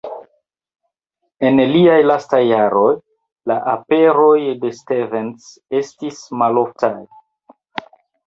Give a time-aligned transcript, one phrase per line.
[1.49, 2.87] En liaj lastaj jaroj,
[3.51, 5.51] la aperoj de Stevens
[5.83, 6.93] estis maloftaj.